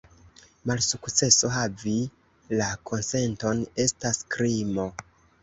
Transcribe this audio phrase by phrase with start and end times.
[0.69, 1.93] Malsukceso havi
[2.63, 4.89] la konsenton estas krimo.